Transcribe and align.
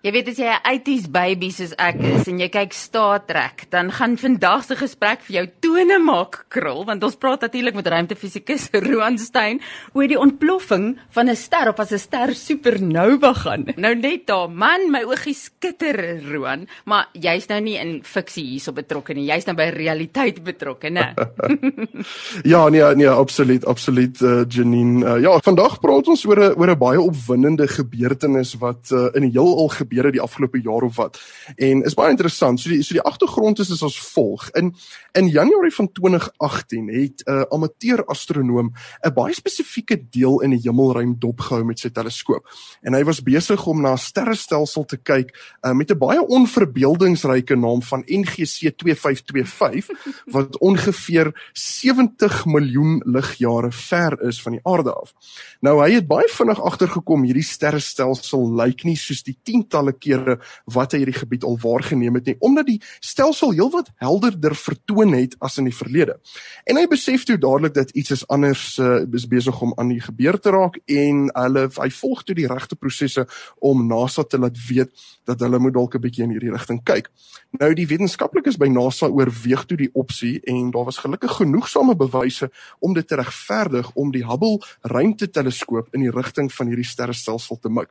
Jy 0.00 0.14
weet 0.14 0.28
as 0.32 0.38
jy 0.40 0.48
'n 0.48 0.64
80s 0.64 1.08
baby 1.12 1.50
soos 1.52 1.74
ek 1.76 1.98
is 2.00 2.24
en 2.24 2.38
jy 2.40 2.48
kyk 2.48 2.72
Star 2.72 3.20
Trek, 3.20 3.66
dan 3.68 3.90
gaan 3.92 4.16
vandag 4.16 4.64
se 4.64 4.74
gesprek 4.74 5.20
vir 5.28 5.34
jou 5.36 5.46
tone 5.60 5.98
maak 6.00 6.46
krul 6.48 6.86
want 6.88 7.04
ons 7.04 7.16
praat 7.20 7.42
natuurlik 7.44 7.74
met 7.76 7.86
ruimtefisikus 7.86 8.70
Roan 8.72 9.18
Stein 9.18 9.60
oor 9.92 10.08
die 10.08 10.16
ontploffing 10.16 10.96
van 11.12 11.28
'n 11.28 11.36
ster 11.36 11.68
of 11.68 11.80
as 11.80 11.92
'n 11.92 11.98
ster 11.98 12.32
supernova 12.32 13.34
gaan. 13.34 13.66
Nou 13.76 13.94
net 13.94 14.26
daar, 14.26 14.48
man, 14.48 14.90
my 14.90 15.04
oogie 15.04 15.34
skitter 15.34 16.24
Roan, 16.32 16.66
maar 16.86 17.08
jy's 17.12 17.48
nou 17.48 17.60
nie 17.60 17.76
in 17.76 18.00
fiksie 18.02 18.44
hierso 18.44 18.72
betrokke 18.72 19.12
nie. 19.12 19.28
Jy's 19.28 19.44
nou 19.44 19.54
by 19.54 19.68
realiteit 19.68 20.42
betrokke, 20.42 20.88
né? 20.88 21.12
ja, 22.52 22.68
nee, 22.70 22.94
nee, 22.94 23.08
absoluut, 23.08 23.66
absoluut 23.66 24.18
uh, 24.22 24.44
Janine. 24.48 25.04
Uh, 25.04 25.20
ja, 25.20 25.38
vandag 25.44 25.78
praat 25.78 26.08
ons 26.08 26.24
oor 26.24 26.40
'n 26.40 26.54
oor 26.56 26.70
'n 26.70 26.78
baie 26.78 27.00
opwindende 27.00 27.68
gebeurtenis 27.68 28.56
wat 28.56 28.88
uh, 28.92 29.12
in 29.12 29.28
die 29.28 29.36
heelal 29.36 29.68
gebeure 29.90 30.12
die 30.14 30.22
afgelope 30.22 30.60
jaar 30.62 30.86
of 30.86 30.96
wat. 30.96 31.18
En 31.56 31.82
is 31.82 31.94
baie 31.98 32.10
interessant. 32.14 32.60
So 32.60 32.70
die 32.70 32.82
so 32.82 32.94
die 32.94 33.04
agtergrond 33.04 33.58
is 33.58 33.70
is 33.70 33.82
as 33.82 33.98
volg. 34.14 34.48
In 34.54 34.74
in 35.18 35.28
Januarie 35.28 35.74
van 35.74 35.92
2018 35.92 36.88
het 36.88 37.22
'n 37.26 37.30
uh, 37.32 37.42
amateur 37.50 38.04
astronoom 38.04 38.72
'n 39.02 39.14
baie 39.14 39.34
spesifieke 39.34 39.98
deel 40.10 40.40
in 40.40 40.50
die 40.50 40.60
hemelruim 40.62 41.16
dopgehou 41.18 41.64
met 41.64 41.78
sy 41.78 41.90
teleskoop. 41.90 42.46
En 42.82 42.94
hy 42.94 43.04
was 43.04 43.22
besig 43.22 43.66
om 43.66 43.80
na 43.82 43.92
'n 43.92 43.98
sterrestelsel 43.98 44.84
te 44.84 44.96
kyk 44.96 45.34
uh, 45.62 45.72
met 45.72 45.90
'n 45.90 45.98
baie 45.98 46.26
onverbeeldingsryke 46.26 47.56
naam 47.56 47.82
van 47.82 48.02
NGC 48.06 48.76
2525 48.76 49.88
wat 50.34 50.58
ongeveer 50.58 51.50
70 51.52 52.44
miljoen 52.46 53.02
ligjare 53.04 53.72
ver 53.72 54.22
is 54.22 54.42
van 54.42 54.52
die 54.52 54.60
aarde 54.62 54.92
af. 54.92 55.14
Nou 55.60 55.80
hy 55.82 55.92
het 55.94 56.06
baie 56.06 56.28
vinnig 56.28 56.60
agtergekom 56.60 57.22
hierdie 57.24 57.42
sterrestelsel 57.42 58.54
lyk 58.54 58.84
nie 58.84 58.96
soos 58.96 59.22
die 59.22 59.38
tiental 59.42 59.79
tientalle 59.80 59.92
kere 59.98 60.38
wat 60.72 60.92
hy 60.92 61.02
hierdie 61.02 61.18
gebied 61.18 61.44
al 61.44 61.58
waargeneem 61.60 62.18
het 62.18 62.26
nie 62.26 62.36
omdat 62.40 62.66
die 62.66 62.78
stelsel 63.00 63.52
heelwat 63.52 63.90
helderder 64.00 64.54
vertoon 64.54 65.14
het 65.14 65.36
as 65.40 65.58
in 65.58 65.68
die 65.68 65.74
verlede. 65.74 66.18
En 66.66 66.76
hy 66.76 66.86
besef 66.90 67.24
toe 67.24 67.38
dadelik 67.38 67.74
dat 67.74 67.90
iets 67.90 68.10
is 68.10 68.26
anders 68.28 68.78
uh, 68.78 69.02
is 69.12 69.26
besig 69.28 69.60
om 69.60 69.72
aan 69.76 69.92
die 69.92 70.00
gebeur 70.00 70.38
te 70.38 70.50
raak 70.50 70.78
en 70.86 71.28
hulle 71.34 71.68
hy 71.76 71.90
volg 72.00 72.24
toe 72.24 72.36
die 72.36 72.48
regte 72.48 72.76
prosesse 72.76 73.26
om 73.58 73.86
NASA 73.88 74.24
te 74.24 74.38
laat 74.38 74.58
weet 74.68 74.92
dat 75.28 75.40
hulle 75.40 75.58
moet 75.58 75.74
dalk 75.74 75.94
'n 75.94 76.00
bietjie 76.00 76.24
in 76.24 76.34
hierdie 76.34 76.52
rigting 76.52 76.82
kyk. 76.84 77.10
Nou 77.58 77.72
die 77.74 77.86
wetenskaplikes 77.86 78.58
by 78.58 78.68
NASA 78.68 79.08
oorweeg 79.08 79.64
toe 79.66 79.76
die 79.76 79.90
opsie 79.92 80.40
en 80.46 80.70
daar 80.70 80.84
was 80.84 81.02
gelukkig 81.02 81.36
genoegsame 81.40 81.96
bewyse 81.96 82.50
om 82.78 82.94
dit 82.94 83.06
te 83.06 83.16
regverdig 83.16 83.90
om 83.94 84.10
die 84.10 84.24
Hubble 84.26 84.58
ruimteteleskoop 84.82 85.94
in 85.94 86.06
die 86.06 86.14
rigting 86.14 86.52
van 86.52 86.66
hierdie 86.66 86.86
sterrestelsel 86.86 87.58
te 87.58 87.68
mik. 87.68 87.90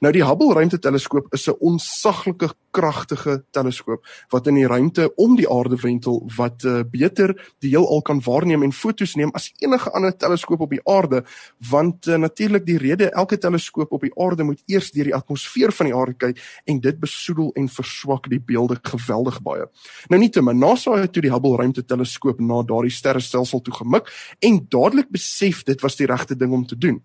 Nou 0.00 0.12
die 0.12 0.24
Hubble 0.24 0.52
ruimteteleskoop 0.54 1.25
is 1.30 1.48
'n 1.48 1.56
onsaglike 1.58 2.50
kragtige 2.76 3.44
teleskoop 3.50 4.04
wat 4.28 4.46
in 4.46 4.54
die 4.54 4.66
ruimte 4.66 5.08
om 5.16 5.36
die 5.36 5.48
aarde 5.50 5.76
wentel 5.80 6.20
wat 6.36 6.64
uh, 6.64 6.82
beter 6.90 7.32
die 7.64 7.70
heelal 7.72 8.02
kan 8.02 8.20
waarneem 8.20 8.62
en 8.62 8.72
fotos 8.72 9.14
neem 9.16 9.32
as 9.38 9.48
enige 9.64 9.90
ander 9.96 10.16
teleskoop 10.16 10.60
op 10.66 10.70
die 10.70 10.82
aarde 10.84 11.22
want 11.70 12.06
uh, 12.06 12.18
natuurlik 12.20 12.66
die 12.66 12.78
rede 12.78 13.10
elke 13.10 13.38
teleskoop 13.38 13.92
op 13.92 14.04
die 14.04 14.12
aarde 14.20 14.44
moet 14.44 14.62
eers 14.66 14.90
deur 14.92 15.10
die 15.10 15.16
atmosfeer 15.16 15.72
van 15.72 15.90
die 15.90 15.96
aarde 15.96 16.16
kyk 16.26 16.42
en 16.64 16.80
dit 16.80 17.00
besoedel 17.00 17.50
en 17.54 17.68
verswak 17.68 18.28
die 18.30 18.40
beelde 18.40 18.78
geweldig 18.82 19.40
baie. 19.42 19.66
Nou 20.12 20.20
nie 20.20 20.30
te 20.30 20.42
min 20.42 20.58
NASA 20.60 20.96
het 21.00 21.12
toe 21.12 21.24
die 21.24 21.32
Hubble 21.32 21.56
ruimteteleskoop 21.56 22.40
na 22.40 22.62
daardie 22.66 22.92
sterrestelsel 22.92 23.62
toe 23.64 23.74
gemik 23.74 24.12
en 24.44 24.64
dadelik 24.68 25.10
besef 25.12 25.64
dit 25.64 25.80
was 25.80 25.96
die 25.96 26.08
regte 26.10 26.36
ding 26.36 26.52
om 26.52 26.66
te 26.66 26.78
doen. 26.78 27.00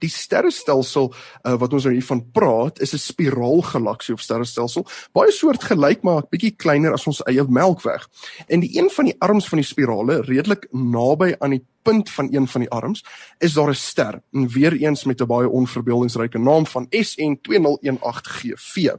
Die 0.00 0.10
sterrestelsel 0.10 1.10
uh, 1.12 1.54
wat 1.60 1.72
ons 1.76 1.86
nou 1.86 1.94
hiervan 1.94 2.22
praat, 2.32 2.80
is 2.80 2.94
'n 2.94 2.98
spiraalgalaksie 2.98 4.14
of 4.14 4.20
sterrestelsel, 4.20 4.86
baie 5.12 5.32
soortgelyk 5.32 6.02
maar 6.02 6.22
'n 6.22 6.30
bietjie 6.30 6.56
kleiner 6.56 6.92
as 6.92 7.06
ons 7.06 7.22
eie 7.26 7.44
Melkweg. 7.48 8.08
En 8.48 8.60
die 8.60 8.78
een 8.78 8.90
van 8.90 9.04
die 9.04 9.16
arms 9.18 9.48
van 9.48 9.58
die 9.58 9.66
spirale, 9.66 10.20
redelik 10.22 10.66
naby 10.72 11.34
aan 11.38 11.50
die 11.50 11.64
punt 11.82 12.10
van 12.10 12.28
een 12.32 12.48
van 12.48 12.60
die 12.60 12.70
arms, 12.70 13.04
is 13.38 13.52
daar 13.52 13.70
'n 13.70 13.74
ster, 13.74 14.22
en 14.32 14.48
weer 14.48 14.72
eens 14.72 15.04
met 15.04 15.20
'n 15.20 15.26
baie 15.26 15.48
onverbeeldingsryke 15.48 16.38
naam 16.38 16.66
van 16.66 16.86
SN 16.90 17.38
2018GV 17.42 18.96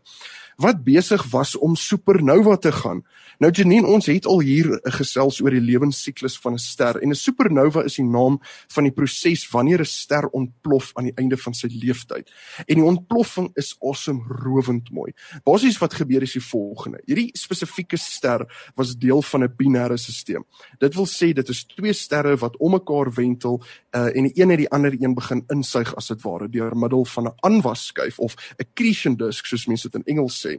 wat 0.57 0.84
besig 0.84 1.23
was 1.31 1.56
om 1.57 1.75
supernova 1.75 2.57
te 2.57 2.72
gaan. 2.72 3.03
Nou 3.39 3.51
Janine, 3.51 3.88
ons 3.88 4.06
het 4.06 4.25
al 4.25 4.39
hier 4.39 4.79
gesels 4.84 5.41
oor 5.41 5.51
die 5.51 5.62
lewensiklus 5.62 6.38
van 6.39 6.53
'n 6.53 6.59
ster 6.59 7.01
en 7.01 7.09
'n 7.09 7.16
supernova 7.16 7.84
is 7.84 7.95
die 7.95 8.06
naam 8.06 8.39
van 8.67 8.84
die 8.84 8.91
proses 8.94 9.50
wanneer 9.50 9.79
'n 9.79 9.85
ster 9.85 10.28
ontplof 10.29 10.91
aan 10.94 11.03
die 11.03 11.16
einde 11.16 11.38
van 11.38 11.53
sy 11.53 11.67
lewensyd. 11.67 12.29
En 12.67 12.75
die 12.75 12.84
ontploffing 12.84 13.50
is 13.56 13.75
awesome 13.79 14.22
rowend 14.28 14.91
mooi. 14.91 15.13
Basies 15.44 15.78
wat 15.78 15.94
gebeur 15.94 16.22
is 16.22 16.34
die 16.34 16.44
volgende. 16.44 17.01
Hierdie 17.06 17.29
spesifieke 17.33 17.97
ster 17.97 18.45
was 18.75 18.95
deel 18.95 19.22
van 19.22 19.44
'n 19.44 19.53
binêre 19.57 19.97
stelsel. 19.97 20.45
Dit 20.79 20.95
wil 20.95 21.07
sê 21.07 21.33
dit 21.33 21.50
is 21.50 21.63
twee 21.66 21.94
sterre 21.94 22.35
wat 22.38 22.57
om 22.57 22.72
mekaar 22.72 23.12
wentel 23.13 23.62
uh, 23.95 24.16
en 24.16 24.23
die 24.23 24.33
een 24.35 24.50
het 24.50 24.57
die 24.57 24.69
ander 24.69 24.95
een 25.00 25.16
begin 25.16 25.44
insuig 25.47 25.95
as 25.95 26.07
dit 26.07 26.22
ware 26.22 26.50
deur 26.50 26.75
middel 26.78 27.06
van 27.06 27.28
'n 27.28 27.35
aanwasskyf 27.39 28.19
of 28.19 28.35
accretion 28.57 29.16
disk 29.16 29.45
soos 29.45 29.68
mense 29.68 29.89
dit 29.89 29.95
in 29.95 30.16
Engels 30.16 30.41
sê. 30.41 30.57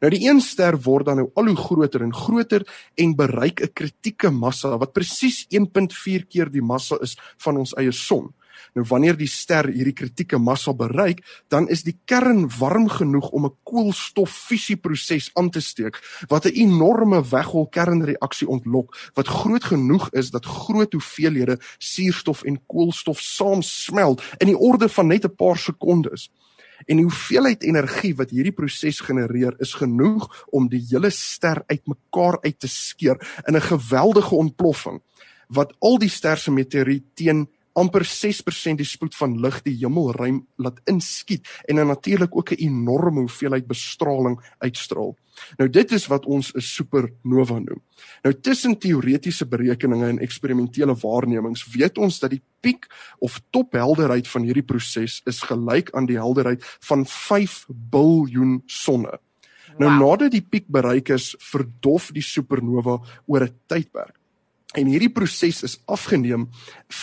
Nou 0.00 0.10
die 0.10 0.28
een 0.28 0.40
ster 0.40 0.76
word 0.84 1.06
dan 1.06 1.16
nou 1.16 1.30
al 1.34 1.46
hoe 1.52 1.56
groter 1.56 2.02
en 2.02 2.14
groter 2.14 2.66
en 2.94 3.16
bereik 3.16 3.62
'n 3.62 3.72
kritieke 3.72 4.30
massa 4.30 4.76
wat 4.78 4.92
presies 4.92 5.46
1.4 5.50 6.26
keer 6.28 6.50
die 6.50 6.62
massa 6.62 6.96
is 7.00 7.16
van 7.38 7.56
ons 7.56 7.74
eie 7.76 7.92
son. 7.92 8.32
Nou 8.74 8.84
wanneer 8.88 9.16
die 9.18 9.28
ster 9.28 9.68
hierdie 9.68 9.94
kritieke 9.96 10.38
massa 10.40 10.72
bereik, 10.76 11.20
dan 11.52 11.68
is 11.72 11.84
die 11.84 11.96
kern 12.08 12.46
warm 12.58 12.88
genoeg 12.88 13.28
om 13.30 13.46
'n 13.46 13.56
koolstoffusieproses 13.68 15.30
aan 15.34 15.50
te 15.50 15.60
steek 15.60 16.00
wat 16.28 16.46
'n 16.46 16.56
enorme 16.56 17.20
weghol 17.30 17.66
kernreaksie 17.66 18.48
ontlok 18.48 18.96
wat 19.14 19.28
groot 19.28 19.64
genoeg 19.64 20.08
is 20.12 20.30
dat 20.30 20.46
groot 20.46 20.92
hoeveelhede 20.92 21.58
suurstof 21.78 22.42
en 22.42 22.66
koolstof 22.66 23.20
saamsmelt 23.20 24.22
in 24.38 24.46
die 24.46 24.58
orde 24.58 24.88
van 24.88 25.06
net 25.06 25.24
'n 25.24 25.36
paar 25.36 25.58
sekondes. 25.58 26.30
En 26.86 26.96
die 26.96 27.06
hoeveelheid 27.06 27.62
energie 27.62 28.14
wat 28.16 28.30
hierdie 28.30 28.54
proses 28.56 29.00
genereer 29.00 29.54
is 29.58 29.74
genoeg 29.74 30.28
om 30.50 30.68
die 30.68 30.82
hele 30.90 31.10
ster 31.10 31.62
uitmekaar 31.66 32.40
uit 32.42 32.58
te 32.58 32.68
skeur 32.68 33.18
in 33.46 33.56
'n 33.56 33.68
geweldige 33.70 34.34
ontploffing 34.34 35.00
wat 35.48 35.74
al 35.80 35.98
die 35.98 36.08
ster 36.08 36.36
se 36.36 36.50
meteoriet 36.50 37.04
teen 37.14 37.48
amper 37.78 38.04
6% 38.04 38.80
die 38.80 38.88
spoed 38.88 39.14
van 39.16 39.38
lig 39.40 39.62
die 39.62 39.76
hemelruim 39.80 40.42
laat 40.56 40.80
inskiet 40.90 41.48
en 41.68 41.76
dan 41.76 41.86
natuurlik 41.86 42.36
ook 42.36 42.52
'n 42.52 42.64
enorme 42.68 43.20
hoeveelheid 43.20 43.66
bestraling 43.66 44.38
uitstraal. 44.58 45.16
Nou 45.56 45.68
dit 45.70 45.92
is 45.92 46.06
wat 46.06 46.26
ons 46.26 46.52
'n 46.54 46.60
supernova 46.60 47.58
noem. 47.58 47.82
Nou 48.22 48.34
tussen 48.40 48.78
teoretiese 48.78 49.46
berekeninge 49.46 50.06
en 50.06 50.18
eksperimentele 50.18 50.94
waarnemings 50.94 51.66
weet 51.74 51.98
ons 51.98 52.18
dat 52.18 52.30
die 52.30 52.42
piek 52.60 52.86
of 53.18 53.40
tophelderheid 53.50 54.28
van 54.28 54.42
hierdie 54.42 54.66
proses 54.66 55.20
is 55.24 55.40
gelyk 55.40 55.90
aan 55.90 56.06
die 56.06 56.18
helderheid 56.18 56.64
van 56.80 57.06
5 57.06 57.66
biljoen 57.68 58.62
sonne. 58.66 59.18
Nou 59.78 59.90
wow. 59.90 60.00
nadat 60.00 60.30
die 60.30 60.44
piek 60.44 60.66
bereik 60.68 61.08
is, 61.08 61.34
verdof 61.38 62.10
die 62.12 62.22
supernova 62.22 63.00
oor 63.26 63.44
'n 63.44 63.54
tydperk. 63.66 64.21
En 64.72 64.88
hierdie 64.88 65.12
proses 65.12 65.62
is 65.62 65.78
afgeneem 65.86 66.48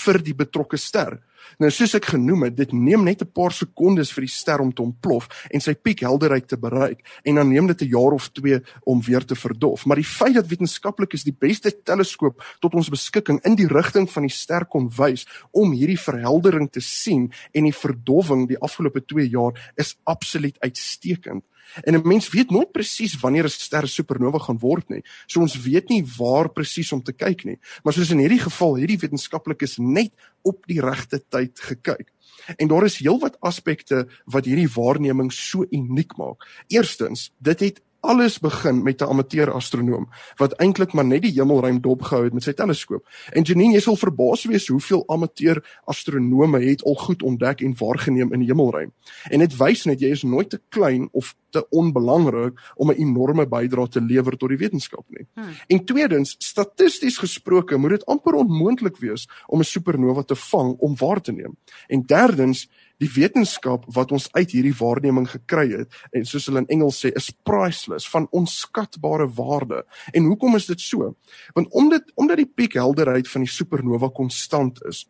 vir 0.03 0.21
die 0.25 0.33
betrokke 0.33 0.77
ster. 0.77 1.19
Nou 1.57 1.69
soos 1.73 1.95
ek 1.97 2.11
genoem 2.13 2.47
het, 2.47 2.55
dit 2.57 2.73
neem 2.73 3.03
net 3.03 3.21
'n 3.21 3.31
paar 3.33 3.51
sekondes 3.51 4.11
vir 4.13 4.25
die 4.25 4.31
ster 4.31 4.61
om 4.61 4.71
te 4.71 4.81
ontplof 4.81 5.27
en 5.51 5.61
sy 5.61 5.73
piekhelderheid 5.73 6.47
te 6.47 6.57
bereik 6.57 6.99
en 7.23 7.35
dan 7.35 7.49
neem 7.49 7.67
dit 7.67 7.81
'n 7.81 7.89
jaar 7.89 8.13
of 8.13 8.29
2 8.29 8.61
om 8.85 9.01
weer 9.01 9.25
te 9.25 9.35
verdof. 9.35 9.85
Maar 9.85 9.95
die 9.97 10.05
feit 10.05 10.33
dat 10.35 10.47
wetenskaplikes 10.47 11.23
die 11.23 11.35
beste 11.39 11.71
teleskoop 11.83 12.43
tot 12.59 12.73
ons 12.73 12.89
beskikking 12.89 13.39
in 13.45 13.55
die 13.55 13.67
rigting 13.67 14.09
van 14.09 14.23
die 14.23 14.31
ster 14.31 14.65
kon 14.65 14.89
wys 14.89 15.25
om 15.51 15.71
hierdie 15.71 15.99
verheldering 15.99 16.71
te 16.71 16.81
sien 16.81 17.31
en 17.53 17.63
die 17.63 17.73
verdowing 17.73 18.47
die 18.47 18.59
afgelope 18.59 19.05
2 19.05 19.29
jaar 19.29 19.53
is 19.75 19.95
absoluut 20.03 20.59
uitstekend. 20.59 21.43
En 21.83 21.93
'n 21.95 22.07
mens 22.07 22.29
weet 22.29 22.51
nooit 22.51 22.71
presies 22.71 23.19
wanneer 23.19 23.43
'n 23.45 23.49
ster 23.49 23.87
supernova 23.87 24.39
gaan 24.39 24.59
word 24.59 24.89
nie. 24.89 25.03
So 25.27 25.39
ons 25.39 25.61
weet 25.61 25.89
nie 25.89 26.03
waar 26.17 26.49
presies 26.49 26.91
om 26.91 27.03
te 27.03 27.13
kyk 27.13 27.43
nie. 27.43 27.59
Maar 27.83 27.93
soos 27.93 28.11
in 28.11 28.19
hierdie 28.19 28.39
geval, 28.39 28.75
hierdie 28.75 28.97
wetenskaplikes 28.99 29.77
net 29.77 30.11
op 30.41 30.65
die 30.67 30.81
regte 30.81 31.23
tyd 31.29 31.59
gekyk. 31.59 32.11
En 32.57 32.67
daar 32.67 32.85
is 32.85 32.97
heelwat 32.97 33.37
aspekte 33.39 34.07
wat 34.25 34.45
hierdie 34.45 34.69
waarneming 34.73 35.31
so 35.33 35.65
uniek 35.69 36.17
maak. 36.17 36.47
Eerstens, 36.67 37.31
dit 37.37 37.59
het 37.59 37.81
alles 38.01 38.39
begin 38.39 38.83
met 38.83 39.01
'n 39.01 39.09
amateur 39.09 39.51
astronoom 39.51 40.07
wat 40.35 40.53
eintlik 40.53 40.93
maar 40.93 41.05
net 41.05 41.21
die 41.21 41.31
hemelruim 41.31 41.81
dopgehou 41.81 42.23
het 42.23 42.33
met 42.33 42.43
sy 42.43 42.53
teleskoop. 42.53 43.07
En 43.31 43.43
Janine, 43.43 43.73
jy 43.73 43.79
sal 43.79 43.95
verbaas 43.95 44.43
wees 44.43 44.67
hoeveel 44.67 45.03
amateur 45.07 45.79
astronome 45.83 46.59
het 46.59 46.83
al 46.83 46.95
goed 46.95 47.23
ontdek 47.23 47.61
en 47.61 47.75
waargeneem 47.77 48.33
in 48.33 48.39
die 48.39 48.47
hemelruim. 48.47 48.91
En 49.29 49.39
dit 49.39 49.57
wys 49.57 49.85
net 49.85 49.99
jy 49.99 50.09
is 50.09 50.23
nooit 50.23 50.49
te 50.49 50.61
klein 50.69 51.09
of 51.11 51.35
te 51.49 51.69
onbelangrik 51.69 52.59
om 52.75 52.91
'n 52.91 52.95
enorme 52.95 53.47
bydrae 53.47 53.87
te 53.87 54.01
lewer 54.01 54.37
tot 54.37 54.49
die 54.49 54.57
wetenskap 54.57 55.05
nie. 55.07 55.27
Hmm. 55.33 55.45
En 55.67 55.85
tweedens, 55.85 56.35
statisties 56.37 57.17
gesproke, 57.17 57.77
moet 57.77 57.89
dit 57.89 58.05
amper 58.05 58.33
onmoontlik 58.33 58.97
wees 58.97 59.27
om 59.47 59.59
'n 59.59 59.63
supernova 59.63 60.23
te 60.23 60.35
vang 60.35 60.75
om 60.77 60.95
waar 60.95 61.21
te 61.21 61.31
neem. 61.31 61.57
En 61.87 62.05
derdens, 62.05 62.69
Die 62.99 63.09
wetenskap 63.15 63.85
wat 63.95 64.11
ons 64.11 64.27
uit 64.35 64.51
hierdie 64.51 64.75
waarneming 64.75 65.27
gekry 65.31 65.69
het 65.71 65.99
en 66.11 66.25
soos 66.27 66.49
hulle 66.49 66.65
in 66.65 66.73
Engels 66.77 66.99
sê 67.03 67.13
is 67.15 67.31
priceless 67.47 68.09
van 68.11 68.27
onskatbare 68.35 69.29
waarde. 69.37 69.85
En 70.13 70.27
hoekom 70.31 70.55
is 70.59 70.67
dit 70.67 70.81
so? 70.81 71.13
Want 71.55 71.71
omdat 71.71 72.11
omdat 72.15 72.43
die 72.43 72.51
piekhelderheid 72.55 73.27
van 73.27 73.47
die 73.47 73.51
supernova 73.51 74.11
konstant 74.11 74.83
is, 74.89 75.05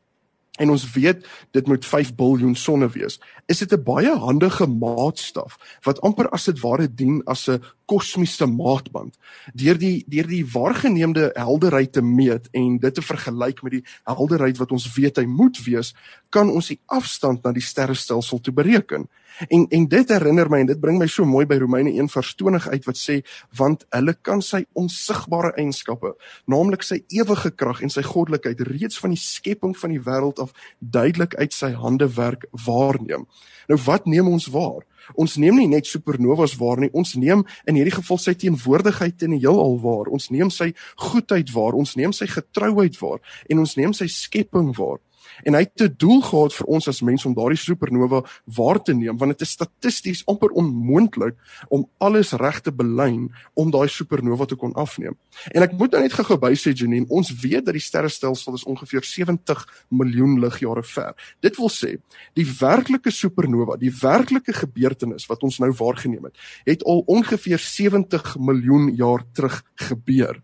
en 0.60 0.70
ons 0.74 0.86
weet 0.94 1.26
dit 1.56 1.68
moet 1.68 1.86
5 1.86 2.14
biljoen 2.20 2.56
sonne 2.56 2.90
wees, 2.94 3.20
is 3.48 3.64
dit 3.64 3.74
'n 3.74 3.84
baie 3.84 4.16
handige 4.16 4.68
maatstaf 4.68 5.58
wat 5.84 6.02
amper 6.02 6.30
as 6.30 6.46
dit 6.46 6.60
ware 6.60 6.88
dien 6.88 7.22
as 7.26 7.48
'n 7.50 7.64
kosmiese 7.90 8.48
maatband. 8.50 9.18
Deur 9.58 9.78
die 9.82 10.04
deur 10.10 10.28
die 10.30 10.44
waargeneemde 10.54 11.32
helderheid 11.34 11.94
te 11.98 12.04
meet 12.06 12.50
en 12.54 12.78
dit 12.82 12.96
te 12.96 13.06
vergelyk 13.06 13.64
met 13.66 13.80
die 13.80 13.86
helderheid 14.08 14.60
wat 14.62 14.74
ons 14.76 14.88
weet 14.96 15.18
hy 15.22 15.26
moet 15.30 15.58
wees, 15.66 15.94
kan 16.30 16.52
ons 16.54 16.70
die 16.70 16.80
afstand 16.86 17.44
na 17.44 17.54
die 17.56 17.66
sterrestelsel 17.66 18.42
toe 18.46 18.54
bereken. 18.54 19.08
En 19.48 19.66
en 19.72 19.88
dit 19.88 20.10
herinner 20.12 20.50
my 20.52 20.60
en 20.64 20.70
dit 20.70 20.82
bring 20.82 20.98
my 21.00 21.08
so 21.08 21.26
mooi 21.26 21.46
by 21.48 21.58
Romeine 21.62 21.92
1:20 21.96 22.68
uit 22.70 22.86
wat 22.86 23.00
sê 23.00 23.20
want 23.56 23.86
hulle 23.96 24.14
kan 24.22 24.42
sy 24.42 24.66
onsigbare 24.74 25.54
eienskappe, 25.56 26.14
naamlik 26.46 26.84
sy 26.84 27.02
ewige 27.08 27.52
krag 27.52 27.82
en 27.82 27.90
sy 27.90 28.04
goddelikheid 28.04 28.62
reeds 28.68 29.00
van 29.00 29.16
die 29.16 29.22
skepping 29.22 29.78
van 29.78 29.96
die 29.96 30.04
wêreld 30.04 30.40
af 30.44 30.54
duidelik 30.80 31.36
uit 31.36 31.54
sy 31.54 31.72
hande 31.72 32.10
werk 32.16 32.46
waarneem. 32.66 33.26
Nou 33.70 33.80
wat 33.86 34.06
neem 34.06 34.28
ons 34.28 34.50
waar? 34.52 34.84
Ons 35.16 35.38
neem 35.42 35.58
nie 35.62 35.68
net 35.72 35.90
supernovas 35.90 36.56
waar 36.60 36.82
nie, 36.82 36.92
ons 36.94 37.16
neem 37.16 37.46
in 37.68 37.80
hierdie 37.80 37.96
geval 37.98 38.22
sy 38.22 38.36
teenwoordigheid 38.38 39.26
in 39.28 39.38
die 39.38 39.44
heelal 39.44 39.80
waar. 39.82 40.12
Ons 40.14 40.30
neem 40.34 40.52
sy 40.54 40.72
goedheid 40.98 41.54
waar, 41.56 41.78
ons 41.78 41.96
neem 42.00 42.14
sy 42.16 42.30
getrouheid 42.30 42.98
waar 43.02 43.22
en 43.50 43.66
ons 43.66 43.78
neem 43.80 43.94
sy 43.96 44.10
skepping 44.12 44.74
waar 44.78 45.00
en 45.44 45.56
hy 45.58 45.64
het 45.66 45.76
te 45.80 45.90
doel 45.90 46.22
gehad 46.26 46.56
vir 46.56 46.70
ons 46.76 46.90
as 46.92 47.02
mense 47.06 47.28
om 47.28 47.36
daardie 47.38 47.60
supernova 47.60 48.22
waar 48.58 48.82
te 48.84 48.94
neem 48.94 49.18
want 49.20 49.36
dit 49.36 49.46
is 49.46 49.56
statisties 49.58 50.24
amper 50.32 50.54
onmoontlik 50.60 51.38
om 51.70 51.86
alles 51.98 52.34
reg 52.40 52.62
te 52.66 52.74
belyn 52.76 53.30
om 53.54 53.72
daai 53.72 53.88
supernova 53.92 54.48
te 54.50 54.58
kon 54.60 54.74
afneem. 54.80 55.16
En 55.54 55.66
ek 55.66 55.76
moet 55.80 55.96
nou 55.96 56.02
net 56.04 56.16
gou-gou 56.16 56.38
by 56.42 56.52
sê 56.60 56.74
Janine, 56.74 57.08
ons 57.10 57.32
weet 57.42 57.66
dat 57.68 57.76
die 57.76 57.84
sterrestelsel 57.84 58.58
is 58.58 58.66
ongeveer 58.70 59.06
70 59.06 59.66
miljoen 59.90 60.38
ligjare 60.44 60.84
ver. 60.84 61.16
Dit 61.44 61.60
wil 61.60 61.72
sê 61.74 61.96
die 62.38 62.48
werklike 62.60 63.14
supernova, 63.14 63.78
die 63.80 63.94
werklike 64.02 64.56
gebeurtenis 64.56 65.28
wat 65.30 65.44
ons 65.48 65.60
nou 65.64 65.72
waargeneem 65.80 66.30
het, 66.30 66.38
het 66.68 66.86
al 66.90 67.04
ongeveer 67.08 67.62
70 67.62 68.36
miljoen 68.40 68.94
jaar 69.00 69.26
terug 69.34 69.62
gebeur. 69.90 70.40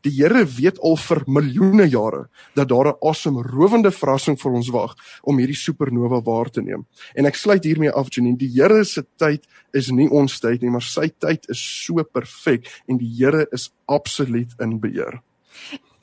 Die 0.00 0.12
Here 0.16 0.44
weet 0.44 0.80
al 0.80 0.96
vir 0.96 1.22
miljoene 1.26 1.88
jare 1.88 2.28
dat 2.54 2.68
daar 2.68 2.88
'n 2.88 2.98
asemrowende 3.00 3.90
verrassing 3.90 4.38
vir 4.40 4.52
ons 4.52 4.68
wag 4.70 4.94
om 5.22 5.38
hierdie 5.38 5.56
supernova 5.56 6.22
waar 6.22 6.50
te 6.50 6.62
neem. 6.62 6.86
En 7.14 7.26
ek 7.26 7.34
sluit 7.34 7.64
hiermee 7.64 7.90
af 7.90 8.08
Janine, 8.10 8.36
die 8.36 8.52
Here 8.54 8.84
se 8.84 9.04
tyd 9.16 9.46
is 9.72 9.90
nie 9.90 10.08
ons 10.08 10.40
tyd 10.40 10.62
nie, 10.62 10.70
maar 10.70 10.82
sy 10.82 11.08
tyd 11.18 11.46
is 11.48 11.84
so 11.84 12.02
perfek 12.04 12.66
en 12.88 12.98
die 12.98 13.12
Here 13.18 13.46
is 13.52 13.70
absoluut 13.86 14.54
in 14.60 14.80
beheer. 14.80 15.22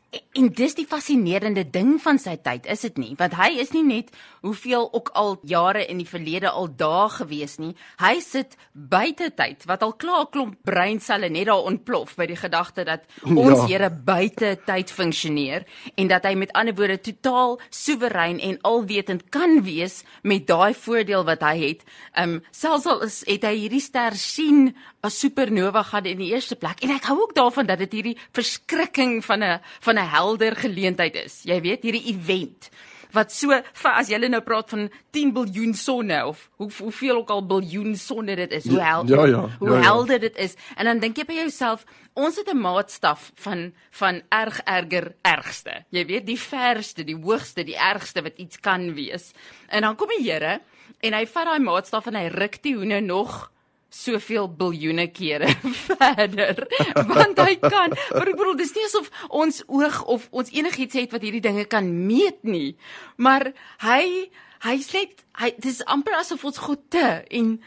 En 0.10 0.48
dis 0.58 0.74
die 0.74 0.88
fascinerende 0.90 1.62
ding 1.70 2.00
van 2.02 2.18
sy 2.18 2.34
tyd, 2.42 2.66
is 2.72 2.82
dit 2.82 2.96
nie? 2.98 3.12
Want 3.20 3.36
hy 3.38 3.50
is 3.62 3.70
nie 3.76 3.84
net 3.86 4.08
hoeveel 4.42 4.88
ook 4.96 5.12
al 5.20 5.36
jare 5.46 5.84
in 5.86 6.00
die 6.02 6.08
verlede 6.08 6.50
al 6.50 6.70
daar 6.80 7.12
gewees 7.14 7.58
nie. 7.62 7.76
Hy 8.02 8.16
sit 8.24 8.56
buite 8.74 9.30
tyd 9.38 9.68
wat 9.70 9.84
al 9.86 9.94
klaar 10.02 10.26
klomp 10.34 10.58
breinselle 10.66 11.30
net 11.30 11.50
daar 11.52 11.68
ontplof 11.70 12.16
by 12.18 12.26
die 12.32 12.40
gedagte 12.40 12.88
dat 12.88 13.06
ons 13.28 13.60
ja. 13.60 13.68
Here 13.70 13.90
buite 13.92 14.56
tyd 14.66 14.90
funksioneer 14.90 15.68
en 15.94 16.10
dat 16.10 16.26
hy 16.26 16.34
met 16.40 16.54
ander 16.58 16.74
woorde 16.74 16.98
totaal 17.06 17.60
soewerein 17.70 18.40
en 18.42 18.58
alwetend 18.66 19.28
kan 19.30 19.60
wees 19.68 20.02
met 20.24 20.48
daai 20.50 20.74
voordeel 20.74 21.28
wat 21.28 21.46
hy 21.46 21.56
het. 21.68 21.86
Ehm 22.16 22.40
um, 22.40 22.42
selfs 22.56 22.88
al 22.90 23.04
is 23.06 23.22
het 23.28 23.46
hy 23.46 23.54
hierdie 23.60 23.84
ster 23.84 24.18
sien 24.18 24.72
as 25.06 25.20
supernova 25.22 25.84
gaan 25.92 26.10
in 26.10 26.18
die 26.24 26.32
eerste 26.34 26.58
plek 26.58 26.82
en 26.84 26.96
ek 26.96 27.06
hou 27.12 27.20
ook 27.22 27.36
daarvan 27.38 27.70
dat 27.70 27.84
dit 27.84 28.00
hierdie 28.00 28.18
verskrikking 28.34 29.20
van 29.26 29.44
'n 29.44 29.60
van 29.86 29.99
'n 30.00 30.10
helder 30.10 30.56
geleentheid 30.56 31.16
is. 31.16 31.42
Jy 31.44 31.62
weet, 31.62 31.84
hierdie 31.84 32.08
event 32.14 32.70
wat 33.16 33.34
so 33.34 33.56
as 33.90 34.10
jy 34.12 34.20
nou 34.30 34.42
praat 34.46 34.70
van 34.74 34.88
10 35.16 35.32
biljoen 35.34 35.74
sonne 35.78 36.20
of 36.30 36.46
hoe 36.62 36.70
hoeveel 36.78 37.22
ook 37.22 37.32
al 37.34 37.46
biljoen 37.50 37.96
sonne 37.98 38.36
dit 38.38 38.54
is, 38.60 38.68
hoe 38.70 38.82
hel, 38.82 39.06
ja, 39.10 39.26
ja, 39.26 39.42
hoe 39.60 39.70
ja, 39.70 39.80
ja. 39.80 39.82
helder 39.88 40.20
dit 40.20 40.38
is. 40.38 40.56
En 40.78 40.86
dan 40.86 41.02
dink 41.02 41.18
jy 41.18 41.26
by 41.26 41.40
jouself, 41.42 41.86
ons 42.14 42.38
het 42.38 42.50
'n 42.54 42.62
maatstaf 42.62 43.32
van 43.36 43.74
van 43.92 44.22
erg 44.30 44.62
erger 44.66 45.16
ergste. 45.22 45.86
Jy 45.90 46.06
weet, 46.06 46.26
die 46.26 46.40
verste, 46.40 47.04
die 47.04 47.18
hoogste, 47.18 47.64
die 47.64 47.78
ergste 47.78 48.22
wat 48.22 48.38
iets 48.38 48.60
kan 48.60 48.94
wees. 48.94 49.34
En 49.68 49.82
dan 49.82 49.96
kom 49.96 50.08
die 50.08 50.32
Here 50.32 50.62
en 51.00 51.14
hy 51.14 51.26
vat 51.26 51.46
daai 51.46 51.60
maatstaf 51.60 52.08
en 52.08 52.16
hy 52.16 52.28
ruk 52.28 52.62
die 52.62 52.76
hoene 52.76 53.00
nog 53.02 53.52
soveel 53.90 54.50
biljoene 54.60 55.08
kere 55.14 55.50
verder 55.90 56.62
want 57.10 57.42
hy 57.42 57.56
kan 57.64 57.96
maar 58.14 58.30
ek 58.30 58.38
bedoel 58.38 58.60
dis 58.60 58.76
nie 58.78 58.86
asof 58.86 59.10
ons 59.30 59.64
oog 59.68 60.04
of 60.06 60.28
ons 60.30 60.54
enigiets 60.54 61.00
het 61.00 61.16
wat 61.16 61.26
hierdie 61.26 61.44
dinge 61.46 61.66
kan 61.70 61.90
meet 62.06 62.44
nie 62.46 62.78
maar 63.18 63.52
hy 63.86 64.30
hy 64.66 64.78
sê 64.84 65.08
hy 65.42 65.54
dis 65.58 65.82
amper 65.88 66.20
asof 66.20 66.46
ons 66.46 66.62
God 66.62 66.86
te 66.94 67.08
en 67.42 67.58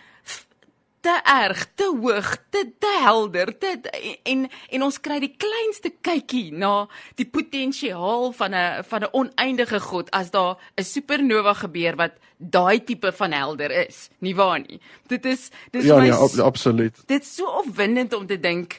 te 1.03 1.15
erg, 1.27 1.67
te 1.75 1.89
hoog, 1.91 2.37
te 2.51 2.63
te 2.79 2.91
helder, 3.03 3.51
te 3.59 3.75
en 4.23 4.47
en 4.71 4.85
ons 4.87 4.99
kry 5.03 5.19
die 5.23 5.33
kleinste 5.37 5.91
kykie 6.01 6.53
na 6.55 6.87
die 7.19 7.27
potensiaal 7.27 8.31
van 8.39 8.55
'n 8.55 8.85
van 8.91 9.03
'n 9.03 9.13
oneindige 9.13 9.81
God 9.81 10.11
as 10.11 10.31
daar 10.31 10.57
'n 10.79 10.85
supernova 10.85 11.55
gebeur 11.55 11.97
wat 11.97 12.15
daai 12.39 12.85
tipe 12.85 13.13
van 13.13 13.33
helder 13.33 13.71
is. 13.89 14.09
Nie 14.19 14.35
waar 14.35 14.61
nie. 14.61 14.81
Dit 15.07 15.25
is 15.25 15.51
dis 15.71 15.85
ja, 15.85 15.97
my 15.97 16.07
Ja, 16.07 16.27
nee, 16.35 16.43
absoluut. 16.43 17.03
Dit 17.07 17.23
is 17.23 17.35
so 17.35 17.47
opwindend 17.47 18.13
om 18.15 18.27
te 18.27 18.41
dink 18.41 18.79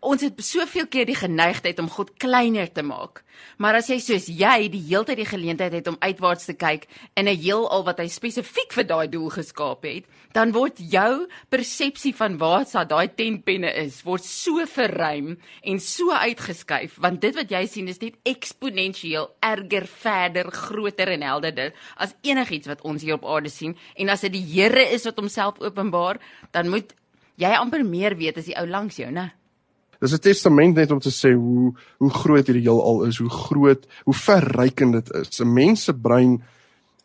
ons 0.00 0.22
het 0.22 0.38
soveel 0.44 0.86
keer 0.90 1.08
die 1.08 1.18
geneigtheid 1.18 1.78
om 1.82 1.90
God 1.90 2.14
kleiner 2.20 2.68
te 2.72 2.82
maak. 2.86 3.24
Maar 3.58 3.78
as 3.78 3.88
jy 3.90 3.98
soos 4.02 4.26
jy 4.30 4.68
die 4.72 4.82
hele 4.88 5.06
tyd 5.06 5.20
die 5.20 5.28
geleentheid 5.28 5.74
het 5.78 5.88
om 5.90 5.98
uitwaarts 6.02 6.48
te 6.48 6.54
kyk 6.58 6.88
in 7.16 7.28
'n 7.28 7.36
heelal 7.36 7.84
wat 7.84 7.98
hy 7.98 8.08
spesifiek 8.08 8.72
vir 8.72 8.84
daai 8.84 9.08
doel 9.08 9.30
geskaap 9.30 9.84
het, 9.84 10.04
dan 10.32 10.52
word 10.52 10.78
jou 10.78 11.26
persepsie 11.50 12.14
van 12.14 12.38
waar 12.38 12.66
sa 12.66 12.84
daai 12.84 13.08
tentpenne 13.08 13.72
is, 13.84 14.02
word 14.04 14.24
so 14.24 14.64
verruim 14.66 15.38
en 15.62 15.80
so 15.80 16.10
uitgeskuif 16.10 16.98
want 16.98 17.20
dit 17.20 17.34
wat 17.34 17.50
jy 17.50 17.66
sien 17.66 17.88
is 17.88 18.00
net 18.00 18.14
eksponensieel 18.24 19.30
erger, 19.40 19.86
verder, 19.86 20.50
groter 20.50 21.08
en 21.08 21.22
helderder 21.22 21.72
as 21.96 22.14
enigiets 22.22 22.66
wat 22.66 22.82
ons 22.82 23.02
hier 23.02 23.14
op 23.14 23.24
aarde 23.24 23.50
sien 23.50 23.76
en 23.96 24.08
as 24.08 24.20
dit 24.20 24.32
die 24.32 24.46
Here 24.48 24.82
is 24.94 25.04
wat 25.04 25.16
homself 25.16 25.60
openbaar, 25.60 26.18
dan 26.52 26.68
moet 26.68 26.94
jy 27.36 27.50
amper 27.54 27.84
meer 27.84 28.16
weet 28.18 28.38
as 28.38 28.48
die 28.50 28.56
ou 28.58 28.66
langs 28.66 28.96
jou, 28.98 29.10
né? 29.10 29.37
Dis 30.00 30.12
'n 30.12 30.18
testament 30.18 30.74
net 30.74 30.90
om 30.90 31.00
te 31.00 31.10
sê 31.10 31.34
hoe 31.34 31.74
hoe 31.98 32.10
groot 32.10 32.46
hierdie 32.46 32.62
heelal 32.62 33.04
is, 33.04 33.18
hoe 33.18 33.30
groot, 33.30 33.86
hoe 34.04 34.14
verrykend 34.14 34.92
dit 34.92 35.14
is. 35.14 35.40
'n 35.40 35.52
Mens 35.52 35.84
se 35.84 35.92
brein 35.92 36.42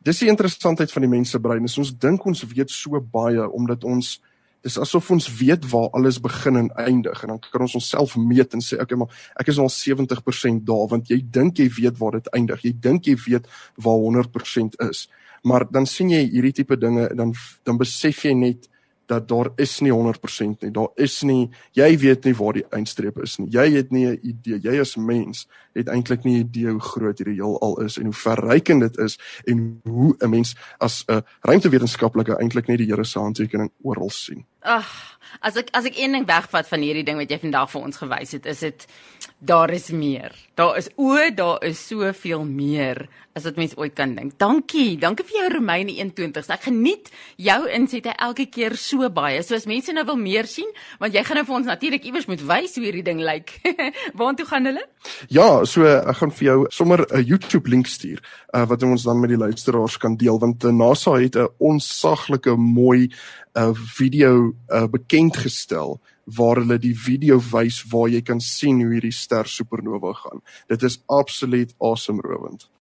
dis 0.03 0.19
die 0.23 0.29
interessantheid 0.31 0.91
van 0.91 1.05
die 1.05 1.11
mens 1.11 1.31
se 1.31 1.39
brein. 1.39 1.63
Is 1.63 1.79
ons 1.79 1.93
dink 1.95 2.25
ons 2.27 2.43
weet 2.51 2.71
so 2.71 2.99
baie 2.99 3.43
omdat 3.51 3.83
ons 3.87 4.17
dis 4.63 4.77
asof 4.79 5.09
ons 5.11 5.25
weet 5.39 5.65
waar 5.71 5.89
alles 5.97 6.21
begin 6.23 6.55
en 6.55 6.69
eindig 6.79 7.23
en 7.23 7.33
dan 7.33 7.39
kan 7.51 7.65
ons 7.65 7.75
onsself 7.75 8.15
meet 8.15 8.53
en 8.55 8.63
sê 8.63 8.77
okay 8.79 8.95
maar 8.95 9.11
ek 9.39 9.49
is 9.51 9.59
al 9.59 9.67
70% 9.67 10.63
daar 10.63 10.85
want 10.91 11.11
jy 11.11 11.19
dink 11.19 11.59
jy 11.59 11.67
weet 11.79 11.99
waar 11.99 12.19
dit 12.19 12.29
eindig. 12.35 12.63
Jy 12.63 12.73
dink 12.79 13.09
jy 13.11 13.17
weet 13.25 13.49
waar 13.83 13.99
100% 13.99 14.79
is. 14.89 15.07
Maar 15.43 15.67
dan 15.71 15.87
sien 15.87 16.13
jy 16.13 16.21
hierdie 16.31 16.55
tipe 16.61 16.79
dinge 16.79 17.09
en 17.09 17.17
dan 17.17 17.33
dan 17.63 17.79
besef 17.79 18.23
jy 18.27 18.35
net 18.35 18.69
dat 19.05 19.27
daar 19.27 19.49
is 19.55 19.79
nie 19.79 19.91
100% 19.91 20.63
nie. 20.63 20.71
Daar 20.71 20.91
is 20.95 21.21
nie 21.21 21.49
jy 21.71 21.97
weet 21.97 22.23
nie 22.25 22.35
waar 22.35 22.53
die 22.53 22.65
eindstreep 22.69 23.19
is 23.23 23.37
nie. 23.37 23.49
Jy 23.51 23.71
het 23.75 23.91
nie 23.91 24.07
'n 24.07 24.19
idee. 24.21 24.59
Jy 24.59 24.79
as 24.79 24.95
mens 24.95 25.47
het 25.73 25.87
eintlik 25.87 26.23
nie 26.23 26.37
'n 26.37 26.45
idee 26.47 26.71
hoe 26.71 26.79
groot 26.79 27.17
hierdie 27.17 27.41
heelal 27.41 27.81
is 27.81 27.97
en 27.97 28.03
hoe 28.03 28.13
verrykend 28.13 28.81
dit 28.81 28.97
is 28.97 29.17
en 29.45 29.81
hoe 29.83 30.15
'n 30.19 30.29
mens 30.29 30.55
as 30.77 31.03
'n 31.07 31.21
ruimtewetenskaplike 31.41 32.37
eintlik 32.39 32.67
net 32.67 32.77
die 32.77 32.87
Here 32.87 33.03
se 33.03 33.19
handtekening 33.19 33.71
oral 33.81 34.09
sien. 34.09 34.45
Ag, 34.61 35.19
as 35.41 35.55
ek 35.55 35.69
as 35.71 35.85
ek 35.85 35.97
een 35.97 36.11
ding 36.11 36.25
wegvat 36.25 36.67
van 36.67 36.79
hierdie 36.79 37.03
ding 37.03 37.17
wat 37.17 37.29
jy 37.29 37.39
vandag 37.39 37.71
vir 37.71 37.81
ons 37.81 37.97
gewys 37.97 38.31
het, 38.31 38.45
is 38.45 38.59
dit 38.59 38.87
daar 39.45 39.71
is 39.71 39.89
meer. 39.91 40.31
Daar 40.55 40.77
is 40.77 40.89
o, 40.95 41.17
daar 41.35 41.63
is 41.63 41.87
soveel 41.87 42.45
meer 42.45 43.07
as 43.33 43.47
wat 43.47 43.57
mens 43.57 43.73
ooit 43.77 43.95
kan 43.97 44.13
dink. 44.15 44.35
Dankie. 44.37 44.93
Dankie 45.01 45.25
vir 45.25 45.39
jou 45.39 45.47
Romeine 45.55 45.95
21. 45.97 46.49
Ek 46.53 46.67
geniet 46.67 47.09
jou 47.41 47.57
insette 47.73 48.13
elke 48.21 48.45
keer 48.53 48.75
so 48.77 49.09
baie. 49.13 49.41
So 49.43 49.57
as 49.57 49.65
mense 49.69 49.93
nou 49.95 50.05
wil 50.05 50.19
meer 50.21 50.47
sien, 50.49 50.69
want 51.01 51.17
jy 51.17 51.23
gaan 51.25 51.41
nou 51.41 51.45
vir 51.49 51.57
ons 51.57 51.71
natuurlik 51.71 52.05
iewers 52.07 52.29
moet 52.29 52.43
wys 52.45 52.77
hoe 52.77 52.85
hierdie 52.85 53.05
ding 53.05 53.23
lyk. 53.25 53.55
Waartoe 54.19 54.47
gaan 54.49 54.69
hulle? 54.69 54.85
Ja, 55.33 55.47
so 55.65 55.87
ek 55.89 56.21
gaan 56.21 56.35
vir 56.37 56.49
jou 56.51 56.57
sommer 56.69 57.05
'n 57.09 57.25
YouTube 57.25 57.69
link 57.73 57.89
stuur 57.89 58.21
uh, 58.53 58.65
wat 58.69 58.83
ons 58.83 59.03
dan 59.03 59.19
met 59.19 59.33
die 59.33 59.41
luisteraars 59.41 59.97
kan 59.97 60.15
deel 60.15 60.39
want 60.39 60.63
uh, 60.63 60.71
NASA 60.71 61.17
het 61.17 61.35
'n 61.35 61.49
onsaglike 61.57 62.55
mooi 62.55 63.09
'n 63.09 63.09
uh, 63.59 63.73
video 63.73 64.53
uh, 64.69 64.85
bekend 64.85 65.37
gestel 65.37 65.99
waar 66.25 66.61
hulle 66.61 66.79
die 66.79 66.95
video 66.95 67.39
wys 67.51 67.83
waar 67.91 68.09
jy 68.09 68.21
kan 68.21 68.39
sien 68.41 68.81
hoe 68.81 68.93
hierdie 68.93 69.15
ster 69.15 69.47
supernova 69.47 70.13
gaan. 70.13 70.43
Dit 70.67 70.83
is 70.83 71.01
absoluut 71.07 71.75
asemrowend. 71.79 72.63
Awesome 72.63 72.73